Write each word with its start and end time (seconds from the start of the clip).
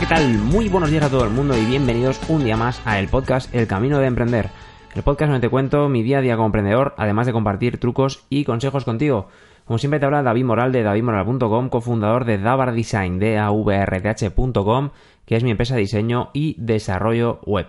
¿qué 0.00 0.06
tal? 0.06 0.38
Muy 0.38 0.70
buenos 0.70 0.90
días 0.90 1.04
a 1.04 1.10
todo 1.10 1.24
el 1.24 1.30
mundo 1.30 1.54
y 1.58 1.66
bienvenidos 1.66 2.18
un 2.30 2.42
día 2.42 2.56
más 2.56 2.80
a 2.86 2.98
el 2.98 3.08
podcast 3.08 3.54
El 3.54 3.66
Camino 3.66 3.98
de 3.98 4.06
Emprender. 4.06 4.48
El 4.94 5.02
podcast 5.02 5.30
donde 5.30 5.46
te 5.46 5.50
cuento 5.50 5.90
mi 5.90 6.02
día 6.02 6.18
a 6.18 6.20
día 6.22 6.36
como 6.36 6.46
emprendedor, 6.46 6.94
además 6.96 7.26
de 7.26 7.34
compartir 7.34 7.76
trucos 7.76 8.24
y 8.30 8.44
consejos 8.44 8.86
contigo. 8.86 9.28
Como 9.66 9.76
siempre 9.76 10.00
te 10.00 10.06
habla 10.06 10.22
David 10.22 10.44
Moral 10.44 10.72
de 10.72 10.84
davidmoral.com, 10.84 11.68
cofundador 11.68 12.24
de 12.24 12.38
Davar 12.38 12.72
Design, 12.72 13.18
de 13.18 13.36
avrdh.com, 13.36 14.90
que 15.26 15.36
es 15.36 15.44
mi 15.44 15.50
empresa 15.50 15.74
de 15.74 15.82
diseño 15.82 16.30
y 16.32 16.56
desarrollo 16.58 17.40
web. 17.44 17.66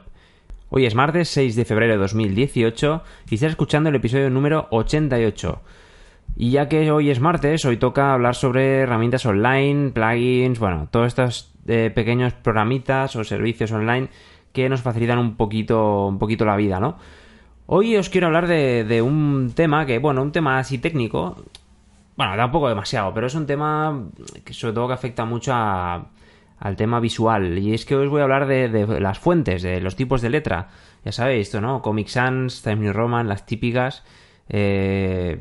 Hoy 0.69 0.85
es 0.85 0.95
martes 0.95 1.27
6 1.27 1.57
de 1.57 1.65
febrero 1.65 1.93
de 1.93 1.99
2018 1.99 3.03
y 3.29 3.35
estás 3.35 3.49
escuchando 3.49 3.89
el 3.89 3.95
episodio 3.95 4.29
número 4.29 4.67
88. 4.71 5.61
Y 6.37 6.51
ya 6.51 6.69
que 6.69 6.91
hoy 6.91 7.09
es 7.09 7.19
martes, 7.19 7.65
hoy 7.65 7.75
toca 7.75 8.13
hablar 8.13 8.35
sobre 8.35 8.79
herramientas 8.79 9.25
online, 9.25 9.91
plugins, 9.91 10.59
bueno, 10.59 10.87
todos 10.89 11.07
estos 11.07 11.50
eh, 11.67 11.91
pequeños 11.93 12.33
programitas 12.33 13.15
o 13.15 13.23
servicios 13.23 13.71
online 13.71 14.09
que 14.53 14.69
nos 14.69 14.81
facilitan 14.81 15.19
un 15.19 15.35
poquito, 15.35 16.07
un 16.07 16.19
poquito 16.19 16.45
la 16.45 16.55
vida, 16.55 16.79
¿no? 16.79 16.97
Hoy 17.67 17.95
os 17.95 18.09
quiero 18.09 18.27
hablar 18.27 18.47
de, 18.47 18.83
de 18.83 19.01
un 19.01 19.53
tema 19.55 19.85
que, 19.85 19.99
bueno, 19.99 20.21
un 20.21 20.31
tema 20.31 20.59
así 20.59 20.77
técnico, 20.77 21.37
bueno, 22.17 22.35
tampoco 22.35 22.69
demasiado, 22.69 23.13
pero 23.13 23.27
es 23.27 23.35
un 23.35 23.45
tema 23.45 24.09
que 24.43 24.53
sobre 24.53 24.73
todo 24.73 24.87
que 24.87 24.93
afecta 24.93 25.25
mucho 25.25 25.53
al 25.53 26.75
tema 26.75 26.99
visual. 26.99 27.57
Y 27.57 27.73
es 27.73 27.85
que 27.85 27.95
os 27.95 28.09
voy 28.09 28.21
a 28.21 28.23
hablar 28.23 28.45
de, 28.45 28.69
de, 28.69 28.99
las 28.99 29.17
fuentes, 29.17 29.63
de 29.63 29.81
los 29.81 29.95
tipos 29.95 30.21
de 30.21 30.29
letra. 30.29 30.69
Ya 31.03 31.11
sabéis 31.11 31.47
esto, 31.47 31.61
¿no? 31.61 31.81
Comic 31.81 32.07
Sans, 32.07 32.61
Times 32.61 32.79
New 32.79 32.93
Roman, 32.93 33.27
las 33.27 33.45
típicas. 33.45 34.03
Eh, 34.49 35.39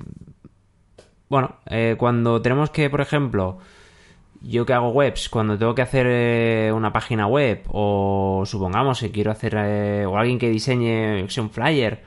bueno, 1.28 1.56
eh, 1.66 1.96
cuando 1.98 2.40
tenemos 2.40 2.70
que, 2.70 2.88
por 2.88 3.00
ejemplo, 3.00 3.58
yo 4.42 4.64
que 4.64 4.72
hago 4.72 4.90
webs, 4.90 5.28
cuando 5.28 5.58
tengo 5.58 5.74
que 5.74 5.82
hacer 5.82 6.06
eh, 6.08 6.72
una 6.72 6.92
página 6.92 7.26
web, 7.26 7.62
o 7.68 8.42
supongamos 8.46 9.00
que 9.00 9.10
quiero 9.10 9.30
hacer, 9.30 9.54
eh, 9.58 10.06
o 10.06 10.16
alguien 10.16 10.38
que 10.38 10.48
diseñe 10.48 11.22
un 11.22 11.50
flyer, 11.50 12.02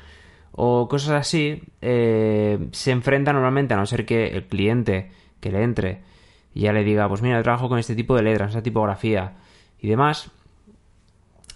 o 0.51 0.87
cosas 0.87 1.11
así, 1.11 1.61
eh, 1.81 2.67
se 2.71 2.91
enfrenta 2.91 3.33
normalmente, 3.33 3.73
a 3.73 3.77
no 3.77 3.85
ser 3.85 4.05
que 4.05 4.27
el 4.27 4.47
cliente 4.47 5.11
que 5.39 5.51
le 5.51 5.63
entre 5.63 6.01
ya 6.55 6.71
le 6.71 6.83
diga, 6.83 7.07
pues 7.09 7.21
mira, 7.21 7.41
trabajo 7.41 7.69
con 7.69 7.79
este 7.79 7.95
tipo 7.95 8.15
de 8.15 8.23
letras, 8.23 8.49
esta 8.49 8.61
tipografía 8.61 9.33
y 9.79 9.89
demás. 9.89 10.29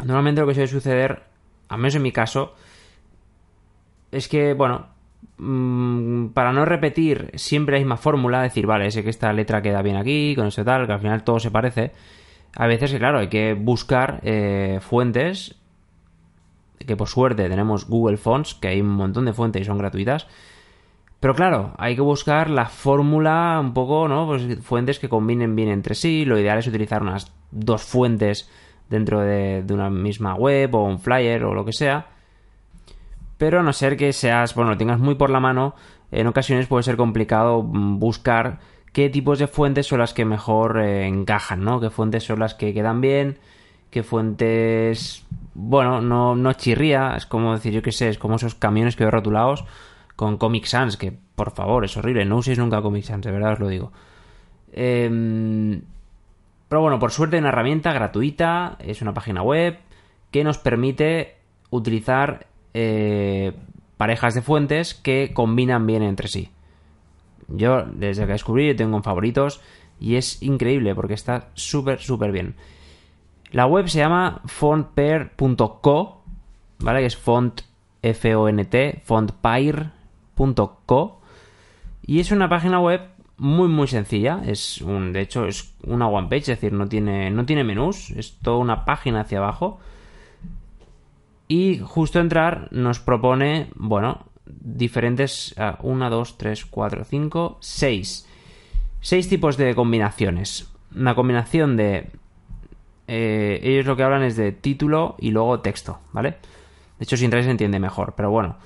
Normalmente 0.04 0.42
lo 0.42 0.48
que 0.48 0.54
suele 0.54 0.68
suceder, 0.68 1.24
al 1.70 1.78
menos 1.78 1.96
en 1.96 2.02
mi 2.02 2.12
caso, 2.12 2.56
es 4.12 4.28
que, 4.28 4.54
bueno, 4.54 4.88
mmm, 5.38 5.87
para 6.38 6.54
no 6.54 6.66
repetir 6.66 7.32
siempre 7.34 7.74
la 7.74 7.80
misma 7.80 7.98
fórmula, 7.98 8.44
decir, 8.44 8.68
vale, 8.68 8.92
sé 8.92 9.04
que 9.04 9.10
esta 9.10 9.34
letra 9.34 9.64
queda 9.64 9.82
bien 9.82 9.96
aquí, 9.96 10.36
con 10.36 10.46
esto 10.46 10.64
tal, 10.64 10.86
que 10.86 10.94
al 10.94 11.00
final 11.00 11.24
todo 11.24 11.40
se 11.40 11.50
parece. 11.50 11.94
A 12.56 12.68
veces, 12.68 12.94
claro, 12.94 13.18
hay 13.18 13.28
que 13.28 13.56
buscar 13.56 14.20
eh, 14.22 14.78
fuentes, 14.80 15.56
que 16.78 16.96
por 16.96 17.08
suerte 17.08 17.50
tenemos 17.50 17.88
Google 17.88 18.18
Fonts, 18.18 18.54
que 18.54 18.68
hay 18.68 18.82
un 18.82 18.90
montón 18.90 19.26
de 19.26 19.34
fuentes 19.34 19.64
y 19.64 19.66
son 19.66 19.80
gratuitas. 19.80 20.28
Pero 21.20 21.34
claro, 21.34 21.74
hay 21.80 21.96
que 21.96 22.02
buscar 22.02 22.52
la 22.52 22.68
fórmula 22.68 23.58
un 23.60 23.74
poco, 23.74 24.08
¿no? 24.08 24.28
Pues 24.28 24.60
fuentes 24.62 25.00
que 25.00 25.10
combinen 25.10 25.56
bien 25.56 25.70
entre 25.70 25.96
sí. 25.96 26.24
Lo 26.24 26.38
ideal 26.38 26.60
es 26.60 26.68
utilizar 26.68 27.02
unas 27.02 27.34
dos 27.50 27.82
fuentes 27.82 28.48
dentro 28.92 29.22
de, 29.22 29.64
de 29.64 29.74
una 29.74 29.90
misma 29.90 30.36
web 30.36 30.76
o 30.76 30.84
un 30.84 31.00
flyer 31.00 31.46
o 31.46 31.56
lo 31.56 31.66
que 31.66 31.74
sea 31.74 32.10
pero 33.38 33.60
a 33.60 33.64
no 33.64 33.72
ser 33.72 33.98
que 33.98 34.14
seas, 34.14 34.56
bueno, 34.56 34.72
lo 34.72 34.78
tengas 34.78 35.00
muy 35.00 35.16
por 35.16 35.30
la 35.30 35.40
mano, 35.40 35.76
en 36.12 36.28
ocasiones 36.28 36.68
puede 36.68 36.84
ser 36.84 36.98
complicado 36.98 37.64
mm, 37.64 38.00
buscar 38.00 38.60
qué 38.94 39.10
tipos 39.10 39.40
de 39.40 39.48
fuentes 39.48 39.88
son 39.88 40.00
las 40.00 40.14
que 40.14 40.26
mejor 40.26 40.80
eh, 40.80 41.08
encajan, 41.08 41.64
¿no? 41.64 41.80
Qué 41.80 41.90
fuentes 41.90 42.24
son 42.24 42.40
las 42.40 42.56
que 42.56 42.74
quedan 42.74 43.02
bien, 43.02 43.38
qué 43.92 44.04
fuentes, 44.04 45.26
bueno, 45.54 46.02
no, 46.02 46.36
no 46.36 46.54
chirría, 46.54 47.16
es 47.16 47.26
como 47.26 47.54
decir, 47.54 47.74
yo 47.74 47.82
qué 47.82 47.92
sé, 47.92 48.10
es 48.10 48.18
como 48.18 48.36
esos 48.36 48.56
camiones 48.56 48.96
que 48.96 49.04
veo 49.04 49.12
rotulados 49.12 49.66
con 50.16 50.38
Comic 50.38 50.66
Sans, 50.66 50.98
que 50.98 51.14
por 51.36 51.52
favor, 51.52 51.86
es 51.86 51.96
horrible, 51.98 52.26
no 52.26 52.38
uséis 52.38 52.58
nunca 52.58 52.82
Comic 52.82 53.04
Sans, 53.04 53.24
de 53.24 53.32
verdad 53.32 53.54
os 53.54 53.60
lo 53.60 53.68
digo. 53.68 53.92
Eh, 54.72 55.80
pero 56.68 56.82
bueno, 56.82 57.00
por 57.00 57.12
suerte 57.12 57.38
una 57.38 57.50
herramienta 57.50 57.94
gratuita, 57.94 58.78
es 58.80 59.02
una 59.02 59.14
página 59.14 59.42
web 59.42 59.78
que 60.32 60.44
nos 60.44 60.58
permite 60.58 61.36
utilizar 61.70 62.48
eh, 62.74 63.54
parejas 63.98 64.34
de 64.36 64.42
fuentes 64.42 64.94
que 64.94 65.32
combinan 65.34 65.86
bien 65.86 66.04
entre 66.04 66.28
sí. 66.28 66.50
Yo, 67.48 67.84
desde 67.86 68.26
que 68.26 68.34
descubrí, 68.34 68.76
tengo 68.76 68.98
en 68.98 69.04
favoritos 69.04 69.62
y 70.00 70.16
es 70.16 70.42
increíble 70.42 70.96
porque 70.96 71.14
está 71.14 71.50
súper, 71.54 72.00
súper 72.00 72.32
bien. 72.32 72.56
La 73.52 73.66
web 73.66 73.88
se 73.88 74.00
llama 74.00 74.42
fontpair.co, 74.46 76.24
¿vale? 76.80 77.00
Que 77.00 77.06
es 77.06 77.16
font, 77.18 77.62
F-O-N-T, 78.02 79.02
fontpair.co. 79.06 79.92
Y 82.06 82.20
es 82.20 82.32
una 82.32 82.50
página 82.50 82.80
web 82.80 83.02
muy, 83.38 83.70
muy 83.70 83.88
sencilla. 83.88 84.42
Es 84.46 84.82
un, 84.82 85.14
de 85.14 85.22
hecho, 85.22 85.46
es 85.46 85.74
una 85.84 86.08
one 86.08 86.28
page, 86.28 86.42
es 86.42 86.48
decir, 86.48 86.74
no 86.74 86.88
tiene, 86.88 87.32
no 87.32 87.46
tiene 87.46 87.64
menús, 87.64 88.10
es 88.12 88.38
toda 88.40 88.58
una 88.58 88.84
página 88.86 89.22
hacia 89.22 89.38
abajo 89.38 89.80
y 91.48 91.80
justo 91.80 92.20
entrar 92.20 92.68
nos 92.72 93.00
propone, 93.00 93.70
bueno, 93.76 94.26
diferentes... 94.46 95.56
1, 95.82 96.10
2, 96.10 96.38
3, 96.38 96.66
4, 96.66 97.04
5, 97.06 97.58
6. 97.60 98.28
6 99.00 99.30
tipos 99.30 99.58
de 99.58 99.76
combinaciones. 99.76 100.72
Una 100.96 101.16
combinación 101.16 101.78
de... 101.78 102.10
Eh, 103.08 103.62
ellos 103.64 103.86
lo 103.86 103.96
que 103.96 104.04
hablan 104.04 104.24
es 104.24 104.36
de 104.36 104.52
título 104.52 105.16
y 105.20 105.32
luego 105.32 105.62
texto, 105.62 106.00
¿vale? 106.12 106.32
De 107.00 107.04
hecho, 107.04 107.16
si 107.16 107.24
entráis 107.24 107.46
se 107.46 107.52
entiende 107.52 107.80
mejor, 107.80 108.14
pero 108.18 108.30
bueno. 108.32 108.58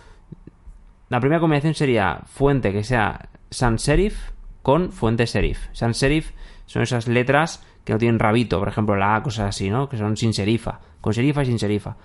La 1.09 1.19
primera 1.19 1.39
combinación 1.39 1.75
sería 1.75 2.21
fuente 2.25 2.71
que 2.71 2.83
sea 2.83 3.29
sans 3.51 3.81
serif 3.81 4.31
con 4.63 4.91
fuente 4.91 5.27
serif. 5.27 5.67
Sans 5.73 5.95
serif 5.95 6.31
son 6.65 6.81
esas 6.81 7.07
letras 7.07 7.63
que 7.83 7.93
no 7.93 7.99
tienen 7.99 8.17
rabito, 8.17 8.59
por 8.59 8.69
ejemplo 8.69 8.95
la 8.95 9.15
A, 9.15 9.23
cosas 9.23 9.49
así, 9.49 9.69
¿no? 9.69 9.89
Que 9.89 9.97
son 9.97 10.15
sin 10.17 10.33
serifa. 10.33 10.79
Con 11.01 11.13
serifa 11.13 11.43
y 11.43 11.47
sin 11.47 11.59
serifa. 11.59 11.97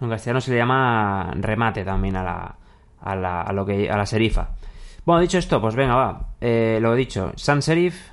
En 0.00 0.08
castellano 0.08 0.40
se 0.40 0.52
le 0.52 0.58
llama 0.58 1.30
remate 1.34 1.84
también 1.84 2.16
a 2.16 2.22
la, 2.22 2.56
a 3.00 3.14
la, 3.14 3.42
a 3.42 3.52
lo 3.52 3.66
que, 3.66 3.90
a 3.90 3.96
la 3.96 4.06
serifa. 4.06 4.50
Bueno, 5.04 5.20
dicho 5.22 5.38
esto, 5.38 5.60
pues 5.60 5.74
venga, 5.74 5.94
va. 5.94 6.28
Eh, 6.40 6.78
lo 6.80 6.94
he 6.94 6.96
dicho, 6.96 7.32
sans 7.36 7.64
serif 7.64 8.10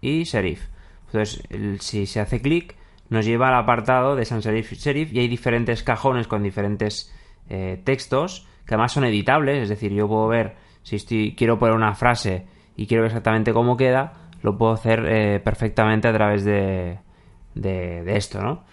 y 0.00 0.24
serif. 0.24 0.68
Entonces, 1.06 1.42
si 1.80 2.06
se 2.06 2.20
hace 2.20 2.40
clic, 2.40 2.76
nos 3.08 3.26
lleva 3.26 3.48
al 3.48 3.54
apartado 3.54 4.14
de 4.16 4.24
sans 4.24 4.44
serif 4.44 4.72
y 4.72 4.76
serif 4.76 5.12
y 5.12 5.20
hay 5.20 5.28
diferentes 5.28 5.82
cajones 5.82 6.26
con 6.28 6.42
diferentes 6.42 7.12
eh, 7.48 7.80
textos 7.84 8.46
que 8.66 8.74
además 8.74 8.92
son 8.92 9.04
editables. 9.04 9.62
Es 9.62 9.68
decir, 9.68 9.92
yo 9.92 10.06
puedo 10.08 10.28
ver 10.28 10.56
si 10.82 10.96
estoy, 10.96 11.34
quiero 11.34 11.58
poner 11.58 11.74
una 11.74 11.94
frase 11.94 12.46
y 12.76 12.86
quiero 12.86 13.02
ver 13.02 13.10
exactamente 13.10 13.52
cómo 13.52 13.76
queda, 13.76 14.30
lo 14.42 14.56
puedo 14.56 14.72
hacer 14.72 15.04
eh, 15.06 15.40
perfectamente 15.40 16.08
a 16.08 16.12
través 16.12 16.44
de, 16.44 16.98
de, 17.54 18.02
de 18.04 18.16
esto, 18.16 18.40
¿no? 18.40 18.64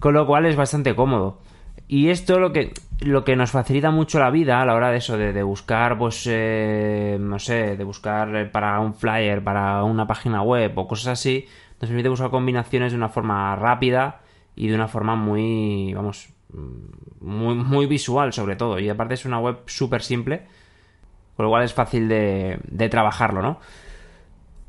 Con 0.00 0.14
lo 0.14 0.26
cual 0.26 0.46
es 0.46 0.56
bastante 0.56 0.94
cómodo. 0.94 1.40
Y 1.88 2.08
esto 2.08 2.40
lo 2.40 2.52
que, 2.52 2.74
lo 3.00 3.24
que 3.24 3.36
nos 3.36 3.52
facilita 3.52 3.90
mucho 3.90 4.18
la 4.18 4.30
vida 4.30 4.60
a 4.60 4.66
la 4.66 4.74
hora 4.74 4.90
de 4.90 4.98
eso, 4.98 5.16
de, 5.16 5.32
de 5.32 5.42
buscar, 5.42 5.98
pues, 5.98 6.26
eh, 6.28 7.16
no 7.20 7.38
sé, 7.38 7.76
de 7.76 7.84
buscar 7.84 8.50
para 8.50 8.80
un 8.80 8.94
flyer, 8.94 9.42
para 9.44 9.84
una 9.84 10.06
página 10.06 10.42
web 10.42 10.76
o 10.76 10.88
cosas 10.88 11.18
así, 11.18 11.46
nos 11.80 11.88
permite 11.88 12.08
buscar 12.08 12.30
combinaciones 12.30 12.92
de 12.92 12.98
una 12.98 13.08
forma 13.08 13.54
rápida 13.56 14.20
y 14.56 14.68
de 14.68 14.74
una 14.74 14.88
forma 14.88 15.14
muy, 15.14 15.92
vamos, 15.94 16.28
muy, 17.20 17.54
muy 17.54 17.86
visual 17.86 18.32
sobre 18.32 18.56
todo. 18.56 18.78
Y 18.80 18.88
aparte 18.88 19.14
es 19.14 19.24
una 19.24 19.38
web 19.38 19.58
súper 19.66 20.02
simple, 20.02 20.42
con 21.36 21.44
lo 21.44 21.50
cual 21.50 21.64
es 21.64 21.74
fácil 21.74 22.08
de, 22.08 22.58
de 22.64 22.88
trabajarlo, 22.88 23.42
¿no? 23.42 23.60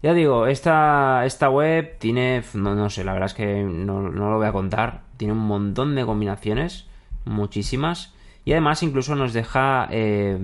Ya 0.03 0.13
digo, 0.13 0.45
esta, 0.45 1.25
esta 1.25 1.49
web 1.49 1.97
tiene, 1.97 2.43
no, 2.53 2.75
no 2.75 2.89
sé, 2.91 3.03
la 3.03 3.13
verdad 3.13 3.27
es 3.27 3.33
que 3.33 3.63
no, 3.63 4.01
no 4.03 4.29
lo 4.29 4.37
voy 4.37 4.45
a 4.45 4.51
contar, 4.51 5.01
tiene 5.17 5.33
un 5.33 5.47
montón 5.47 5.95
de 5.95 6.05
combinaciones 6.05 6.87
muchísimas. 7.27 8.13
Y 8.47 8.53
además 8.53 8.81
incluso 8.81 9.13
nos 9.13 9.33
deja 9.33 9.89
eh, 9.91 10.37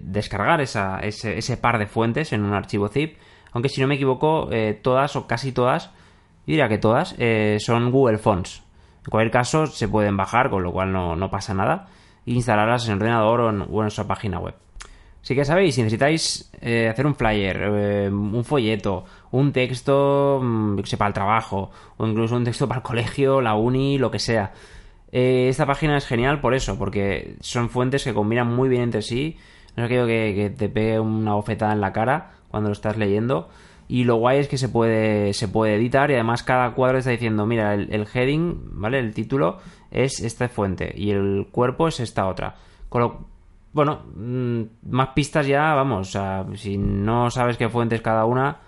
descargar 0.00 0.62
esa, 0.62 0.98
ese, 1.00 1.56
par 1.58 1.78
de 1.78 1.86
fuentes 1.86 2.32
en 2.32 2.42
un 2.42 2.54
archivo 2.54 2.88
zip. 2.88 3.18
Aunque 3.52 3.68
si 3.68 3.82
no 3.82 3.86
me 3.86 3.96
equivoco, 3.96 4.48
eh, 4.50 4.78
todas 4.82 5.14
o 5.16 5.26
casi 5.26 5.52
todas, 5.52 5.88
yo 6.46 6.52
diría 6.52 6.68
que 6.68 6.78
todas, 6.78 7.14
eh, 7.18 7.58
son 7.60 7.90
Google 7.90 8.16
Fonts. 8.16 8.62
En 9.04 9.10
cualquier 9.10 9.30
caso, 9.30 9.66
se 9.66 9.88
pueden 9.88 10.16
bajar, 10.16 10.48
con 10.48 10.62
lo 10.62 10.72
cual 10.72 10.90
no, 10.90 11.16
no 11.16 11.30
pasa 11.30 11.52
nada. 11.52 11.88
E 12.24 12.32
instalarlas 12.32 12.86
en 12.86 12.92
el 12.92 12.98
ordenador 12.98 13.40
o 13.40 13.50
en, 13.50 13.60
o 13.60 13.64
en 13.64 13.82
nuestra 13.82 14.04
página 14.04 14.38
web. 14.38 14.54
Así 15.22 15.34
que 15.34 15.44
sabéis, 15.44 15.74
si 15.74 15.82
necesitáis 15.82 16.50
hacer 16.54 17.04
un 17.04 17.14
flyer, 17.14 18.10
un 18.10 18.42
folleto, 18.42 19.04
un 19.32 19.52
texto, 19.52 20.40
mmm, 20.42 20.78
que 20.78 20.96
para 20.96 21.08
el 21.08 21.14
trabajo, 21.14 21.70
o 21.98 22.06
incluso 22.06 22.36
un 22.36 22.44
texto 22.44 22.66
para 22.66 22.78
el 22.78 22.82
colegio, 22.82 23.42
la 23.42 23.54
uni, 23.54 23.98
lo 23.98 24.10
que 24.10 24.18
sea 24.18 24.50
eh, 25.12 25.48
esta 25.48 25.66
página 25.66 25.96
es 25.96 26.06
genial 26.06 26.40
por 26.40 26.54
eso, 26.54 26.78
porque 26.78 27.36
son 27.40 27.68
fuentes 27.68 28.04
que 28.04 28.14
combinan 28.14 28.54
muy 28.54 28.68
bien 28.68 28.82
entre 28.82 29.02
sí. 29.02 29.36
No 29.76 29.84
es 29.84 29.86
aquello 29.86 30.06
que, 30.06 30.52
te 30.56 30.68
pegue 30.68 31.00
una 31.00 31.34
bofetada 31.34 31.72
en 31.72 31.80
la 31.80 31.92
cara 31.92 32.32
cuando 32.48 32.68
lo 32.68 32.72
estás 32.72 32.96
leyendo. 32.96 33.48
Y 33.88 34.04
lo 34.04 34.16
guay 34.16 34.38
es 34.38 34.48
que 34.48 34.56
se 34.56 34.68
puede, 34.68 35.32
se 35.32 35.48
puede 35.48 35.74
editar 35.74 36.10
y 36.10 36.14
además 36.14 36.44
cada 36.44 36.74
cuadro 36.74 36.98
está 36.98 37.10
diciendo, 37.10 37.44
mira, 37.44 37.74
el, 37.74 38.06
heading, 38.12 38.80
¿vale? 38.80 39.00
El 39.00 39.12
título 39.14 39.58
es 39.90 40.20
esta 40.20 40.48
fuente 40.48 40.92
y 40.96 41.10
el 41.10 41.48
cuerpo 41.50 41.88
es 41.88 41.98
esta 41.98 42.28
otra. 42.28 42.54
Con 42.88 43.02
lo, 43.02 43.26
bueno, 43.72 44.02
mm, 44.14 44.62
más 44.90 45.08
pistas 45.08 45.48
ya, 45.48 45.74
vamos, 45.74 46.08
o 46.08 46.10
sea, 46.10 46.46
si 46.54 46.78
no 46.78 47.30
sabes 47.30 47.56
qué 47.56 47.68
fuente 47.68 47.96
es 47.96 48.00
cada 48.00 48.26
una, 48.26 48.58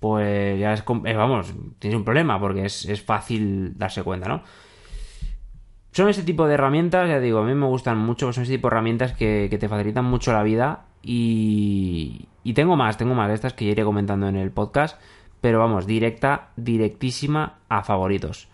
pues 0.00 0.58
ya 0.58 0.72
es, 0.72 0.80
eh, 0.80 1.14
vamos, 1.14 1.54
tienes 1.78 1.96
un 1.96 2.04
problema 2.04 2.40
porque 2.40 2.64
es, 2.64 2.84
es 2.84 3.00
fácil 3.00 3.78
darse 3.78 4.02
cuenta, 4.02 4.28
¿no? 4.28 4.42
Son 5.94 6.08
ese 6.08 6.24
tipo 6.24 6.48
de 6.48 6.54
herramientas, 6.54 7.08
ya 7.08 7.20
digo, 7.20 7.38
a 7.38 7.44
mí 7.44 7.54
me 7.54 7.66
gustan 7.66 7.98
mucho, 7.98 8.32
son 8.32 8.42
ese 8.42 8.54
tipo 8.54 8.66
de 8.66 8.74
herramientas 8.74 9.12
que, 9.12 9.46
que 9.48 9.58
te 9.58 9.68
facilitan 9.68 10.04
mucho 10.04 10.32
la 10.32 10.42
vida 10.42 10.86
y, 11.04 12.26
y 12.42 12.52
tengo 12.54 12.74
más, 12.74 12.98
tengo 12.98 13.14
más 13.14 13.28
de 13.28 13.34
estas 13.34 13.52
que 13.52 13.66
ya 13.66 13.70
iré 13.70 13.84
comentando 13.84 14.26
en 14.26 14.34
el 14.34 14.50
podcast. 14.50 15.00
Pero 15.40 15.60
vamos, 15.60 15.86
directa, 15.86 16.48
directísima 16.56 17.58
a 17.68 17.84
favoritos. 17.84 18.48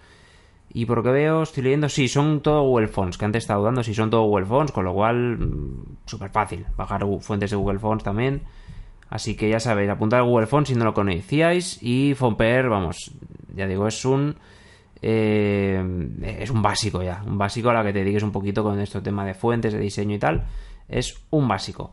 Y 0.70 0.84
por 0.84 0.98
lo 0.98 1.02
que 1.02 1.12
veo, 1.12 1.42
estoy 1.42 1.62
leyendo, 1.62 1.88
sí, 1.88 2.08
son 2.08 2.42
todo 2.42 2.62
Google 2.62 2.88
Fonts, 2.88 3.16
que 3.16 3.24
antes 3.24 3.44
estaba 3.44 3.60
dudando 3.60 3.82
si 3.82 3.94
son 3.94 4.10
todo 4.10 4.24
Google 4.24 4.44
Fonts, 4.44 4.72
con 4.72 4.84
lo 4.84 4.92
cual, 4.92 5.38
mm, 5.38 5.84
súper 6.04 6.28
fácil. 6.28 6.66
Bajar 6.76 7.06
fuentes 7.20 7.50
de 7.50 7.56
Google 7.56 7.78
Fonts 7.78 8.04
también. 8.04 8.42
Así 9.08 9.34
que 9.34 9.48
ya 9.48 9.60
sabéis, 9.60 9.88
apuntar 9.88 10.22
Google 10.24 10.46
Fonts 10.46 10.68
si 10.68 10.76
no 10.76 10.84
lo 10.84 10.92
conocíais. 10.92 11.82
Y 11.82 12.14
Fonper, 12.14 12.68
vamos, 12.68 13.12
ya 13.54 13.66
digo, 13.66 13.86
es 13.88 14.04
un. 14.04 14.36
Eh, 15.02 15.82
es 16.40 16.50
un 16.50 16.62
básico 16.62 17.02
ya. 17.02 17.22
Un 17.26 17.38
básico 17.38 17.70
a 17.70 17.74
la 17.74 17.82
que 17.82 17.92
te 17.92 18.00
dediques 18.00 18.22
un 18.22 18.32
poquito 18.32 18.62
con 18.62 18.78
este 18.80 19.00
tema 19.00 19.24
de 19.24 19.34
fuentes, 19.34 19.72
de 19.72 19.78
diseño 19.78 20.16
y 20.16 20.18
tal. 20.18 20.44
Es 20.88 21.24
un 21.30 21.48
básico. 21.48 21.92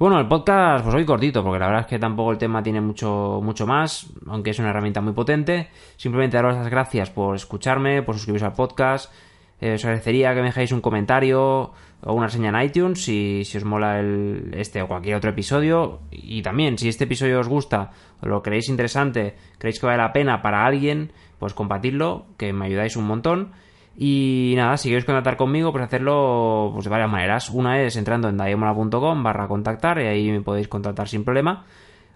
Bueno, 0.00 0.18
el 0.18 0.26
podcast 0.26 0.82
pues 0.82 0.96
hoy 0.96 1.04
cortito, 1.04 1.44
porque 1.44 1.58
la 1.58 1.66
verdad 1.66 1.82
es 1.82 1.86
que 1.86 1.98
tampoco 1.98 2.30
el 2.30 2.38
tema 2.38 2.62
tiene 2.62 2.80
mucho, 2.80 3.40
mucho 3.42 3.66
más, 3.66 4.06
aunque 4.28 4.48
es 4.48 4.58
una 4.58 4.70
herramienta 4.70 5.02
muy 5.02 5.12
potente. 5.12 5.68
Simplemente 5.98 6.38
daros 6.38 6.56
las 6.56 6.70
gracias 6.70 7.10
por 7.10 7.36
escucharme, 7.36 8.02
por 8.02 8.14
suscribiros 8.14 8.46
al 8.46 8.54
podcast. 8.54 9.12
Eh, 9.60 9.74
os 9.74 9.84
agradecería 9.84 10.34
que 10.34 10.40
me 10.40 10.48
dejéis 10.48 10.72
un 10.72 10.80
comentario 10.80 11.72
o 12.02 12.12
una 12.14 12.26
reseña 12.26 12.48
en 12.48 12.62
iTunes 12.62 13.04
si, 13.04 13.42
os 13.44 13.64
mola 13.64 14.00
el, 14.00 14.54
este 14.56 14.80
o 14.80 14.88
cualquier 14.88 15.16
otro 15.16 15.30
episodio. 15.30 16.00
Y 16.10 16.42
también, 16.42 16.78
si 16.78 16.88
este 16.88 17.04
episodio 17.04 17.40
os 17.40 17.48
gusta 17.48 17.90
o 18.22 18.28
lo 18.28 18.42
creéis 18.42 18.68
interesante, 18.68 19.36
creéis 19.58 19.78
que 19.78 19.86
vale 19.86 19.98
la 19.98 20.12
pena 20.12 20.40
para 20.40 20.64
alguien, 20.64 21.12
pues 21.38 21.52
compartidlo, 21.52 22.26
que 22.38 22.52
me 22.52 22.66
ayudáis 22.66 22.96
un 22.96 23.04
montón. 23.04 23.52
Y 23.96 24.54
nada, 24.56 24.78
si 24.78 24.88
queréis 24.88 25.04
contactar 25.04 25.36
conmigo, 25.36 25.72
pues 25.72 25.84
hacerlo 25.84 26.70
pues, 26.72 26.84
de 26.84 26.90
varias 26.90 27.10
maneras. 27.10 27.50
Una 27.50 27.82
es 27.82 27.96
entrando 27.96 28.28
en 28.30 28.38
davidmoral.com 28.38 29.22
barra 29.22 29.46
contactar 29.46 30.00
y 30.00 30.06
ahí 30.06 30.30
me 30.30 30.40
podéis 30.40 30.68
contactar 30.68 31.06
sin 31.06 31.22
problema. 31.22 31.66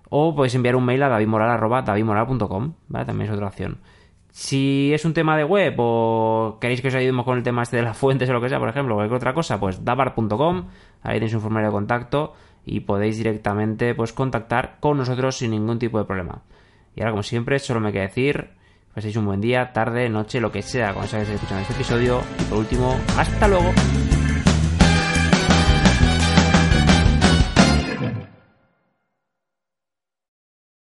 O 0.09 0.35
podéis 0.35 0.55
enviar 0.55 0.77
un 0.77 0.85
mail 0.85 1.03
a 1.03 1.09
davidmoral.com, 1.11 2.75
¿vale? 2.89 3.05
También 3.05 3.29
es 3.29 3.35
otra 3.35 3.49
opción. 3.49 3.81
Si 4.37 4.93
es 4.93 5.05
un 5.05 5.15
tema 5.15 5.37
de 5.37 5.45
web 5.45 5.77
o 5.79 6.59
queréis 6.61 6.81
que 6.81 6.89
os 6.89 6.95
ayudemos 6.97 7.25
con 7.25 7.39
el 7.39 7.45
tema 7.45 7.63
este 7.63 7.77
de 7.77 7.85
las 7.85 7.97
fuentes 7.97 8.29
o 8.29 8.33
lo 8.33 8.41
que 8.41 8.49
sea, 8.49 8.59
por 8.59 8.69
ejemplo, 8.69 8.95
o 8.95 8.99
cualquier 8.99 9.17
otra 9.17 9.33
cosa, 9.33 9.61
pues 9.61 9.85
dabar.com, 9.85 10.67
ahí 11.05 11.15
tenéis 11.15 11.35
un 11.35 11.41
formulario 11.41 11.69
de 11.71 11.73
contacto 11.73 12.35
y 12.67 12.81
podéis 12.81 13.17
directamente 13.17 13.95
pues 13.95 14.13
contactar 14.13 14.79
con 14.81 14.99
nosotros 14.99 15.37
sin 15.37 15.53
ningún 15.53 15.79
tipo 15.79 16.01
de 16.01 16.05
problema. 16.05 16.43
Y 16.97 17.03
ahora, 17.03 17.13
como 17.13 17.23
siempre, 17.23 17.61
solo 17.61 17.79
me 17.79 17.93
queda 17.93 18.03
decir 18.03 18.51
paséis 18.93 19.15
un 19.15 19.27
buen 19.27 19.41
día, 19.41 19.73
tarde, 19.73 20.09
noche, 20.09 20.41
lo 20.41 20.51
que 20.51 20.63
sea 20.63 20.93
cuando 20.93 21.17
estéis 21.17 21.29
escuchando 21.29 21.63
este 21.63 21.75
episodio. 21.75 22.21
Y 22.41 22.45
por 22.47 22.59
último, 22.59 22.97
hasta 23.17 23.47
luego. 23.47 23.71